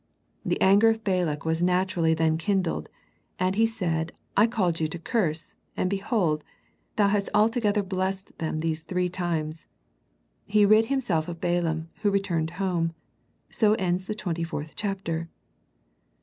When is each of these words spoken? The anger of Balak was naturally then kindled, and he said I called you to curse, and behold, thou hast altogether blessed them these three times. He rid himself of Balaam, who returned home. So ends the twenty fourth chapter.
The 0.43 0.59
anger 0.61 0.89
of 0.89 1.03
Balak 1.03 1.45
was 1.45 1.61
naturally 1.61 2.15
then 2.15 2.35
kindled, 2.35 2.89
and 3.37 3.53
he 3.53 3.67
said 3.67 4.11
I 4.35 4.47
called 4.47 4.79
you 4.79 4.87
to 4.87 4.97
curse, 4.97 5.53
and 5.77 5.91
behold, 5.91 6.43
thou 6.95 7.09
hast 7.09 7.29
altogether 7.35 7.83
blessed 7.83 8.35
them 8.39 8.61
these 8.61 8.81
three 8.81 9.09
times. 9.09 9.67
He 10.47 10.65
rid 10.65 10.85
himself 10.85 11.27
of 11.27 11.39
Balaam, 11.39 11.89
who 12.01 12.09
returned 12.09 12.49
home. 12.57 12.95
So 13.51 13.75
ends 13.75 14.05
the 14.07 14.15
twenty 14.15 14.43
fourth 14.43 14.73
chapter. 14.75 15.29